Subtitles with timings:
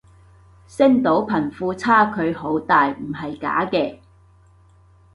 [0.65, 3.99] 星島貧富差距好大唔係假嘅